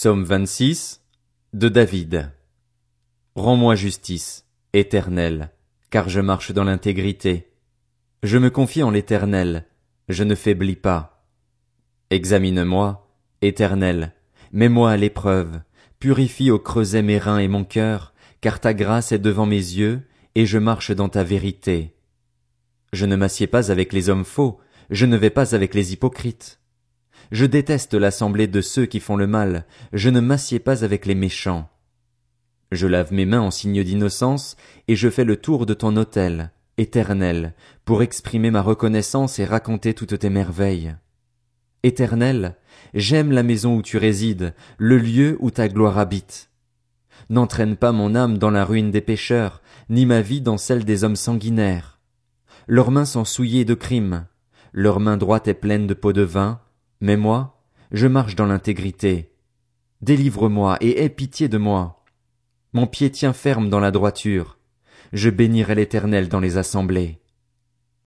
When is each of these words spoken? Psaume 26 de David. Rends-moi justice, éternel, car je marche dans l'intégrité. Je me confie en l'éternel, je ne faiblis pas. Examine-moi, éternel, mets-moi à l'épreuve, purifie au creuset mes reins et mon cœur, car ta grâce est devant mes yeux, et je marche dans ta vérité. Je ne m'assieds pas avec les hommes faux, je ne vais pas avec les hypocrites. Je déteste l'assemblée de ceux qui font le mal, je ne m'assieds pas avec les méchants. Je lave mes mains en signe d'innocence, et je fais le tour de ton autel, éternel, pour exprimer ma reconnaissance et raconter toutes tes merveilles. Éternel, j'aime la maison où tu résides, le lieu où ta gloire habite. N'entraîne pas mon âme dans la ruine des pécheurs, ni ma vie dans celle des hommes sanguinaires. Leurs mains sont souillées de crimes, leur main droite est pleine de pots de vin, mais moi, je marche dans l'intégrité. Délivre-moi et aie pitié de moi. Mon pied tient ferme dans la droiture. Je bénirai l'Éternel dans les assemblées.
Psaume 0.00 0.22
26 0.22 1.02
de 1.54 1.68
David. 1.68 2.30
Rends-moi 3.34 3.74
justice, 3.74 4.46
éternel, 4.72 5.50
car 5.90 6.08
je 6.08 6.20
marche 6.20 6.52
dans 6.52 6.62
l'intégrité. 6.62 7.50
Je 8.22 8.38
me 8.38 8.48
confie 8.48 8.84
en 8.84 8.92
l'éternel, 8.92 9.66
je 10.08 10.22
ne 10.22 10.36
faiblis 10.36 10.76
pas. 10.76 11.26
Examine-moi, 12.10 13.10
éternel, 13.42 14.14
mets-moi 14.52 14.92
à 14.92 14.96
l'épreuve, 14.96 15.62
purifie 15.98 16.52
au 16.52 16.60
creuset 16.60 17.02
mes 17.02 17.18
reins 17.18 17.38
et 17.38 17.48
mon 17.48 17.64
cœur, 17.64 18.14
car 18.40 18.60
ta 18.60 18.74
grâce 18.74 19.10
est 19.10 19.18
devant 19.18 19.46
mes 19.46 19.56
yeux, 19.56 20.02
et 20.36 20.46
je 20.46 20.58
marche 20.58 20.92
dans 20.92 21.08
ta 21.08 21.24
vérité. 21.24 21.96
Je 22.92 23.04
ne 23.04 23.16
m'assieds 23.16 23.48
pas 23.48 23.72
avec 23.72 23.92
les 23.92 24.10
hommes 24.10 24.24
faux, 24.24 24.60
je 24.90 25.06
ne 25.06 25.16
vais 25.16 25.30
pas 25.30 25.56
avec 25.56 25.74
les 25.74 25.92
hypocrites. 25.92 26.60
Je 27.30 27.44
déteste 27.44 27.94
l'assemblée 27.94 28.46
de 28.46 28.60
ceux 28.60 28.86
qui 28.86 29.00
font 29.00 29.16
le 29.16 29.26
mal, 29.26 29.66
je 29.92 30.08
ne 30.08 30.20
m'assieds 30.20 30.58
pas 30.58 30.84
avec 30.84 31.04
les 31.04 31.14
méchants. 31.14 31.68
Je 32.72 32.86
lave 32.86 33.12
mes 33.12 33.26
mains 33.26 33.40
en 33.40 33.50
signe 33.50 33.82
d'innocence, 33.82 34.56
et 34.88 34.96
je 34.96 35.08
fais 35.08 35.24
le 35.24 35.36
tour 35.36 35.66
de 35.66 35.74
ton 35.74 35.96
autel, 35.96 36.52
éternel, 36.78 37.54
pour 37.84 38.02
exprimer 38.02 38.50
ma 38.50 38.62
reconnaissance 38.62 39.38
et 39.38 39.44
raconter 39.44 39.94
toutes 39.94 40.18
tes 40.18 40.30
merveilles. 40.30 40.94
Éternel, 41.82 42.56
j'aime 42.94 43.32
la 43.32 43.42
maison 43.42 43.76
où 43.76 43.82
tu 43.82 43.98
résides, 43.98 44.54
le 44.78 44.98
lieu 44.98 45.36
où 45.40 45.50
ta 45.50 45.68
gloire 45.68 45.98
habite. 45.98 46.50
N'entraîne 47.30 47.76
pas 47.76 47.92
mon 47.92 48.14
âme 48.14 48.38
dans 48.38 48.50
la 48.50 48.64
ruine 48.64 48.90
des 48.90 49.00
pécheurs, 49.00 49.62
ni 49.90 50.06
ma 50.06 50.22
vie 50.22 50.40
dans 50.40 50.58
celle 50.58 50.84
des 50.84 51.04
hommes 51.04 51.16
sanguinaires. 51.16 51.98
Leurs 52.66 52.90
mains 52.90 53.04
sont 53.04 53.24
souillées 53.24 53.64
de 53.64 53.74
crimes, 53.74 54.26
leur 54.72 55.00
main 55.00 55.16
droite 55.16 55.48
est 55.48 55.54
pleine 55.54 55.86
de 55.86 55.94
pots 55.94 56.12
de 56.12 56.22
vin, 56.22 56.60
mais 57.00 57.16
moi, 57.16 57.62
je 57.92 58.06
marche 58.06 58.34
dans 58.34 58.46
l'intégrité. 58.46 59.32
Délivre-moi 60.00 60.76
et 60.80 61.02
aie 61.02 61.08
pitié 61.08 61.48
de 61.48 61.58
moi. 61.58 62.04
Mon 62.72 62.86
pied 62.86 63.10
tient 63.10 63.32
ferme 63.32 63.70
dans 63.70 63.80
la 63.80 63.90
droiture. 63.90 64.58
Je 65.12 65.30
bénirai 65.30 65.74
l'Éternel 65.74 66.28
dans 66.28 66.40
les 66.40 66.58
assemblées. 66.58 67.20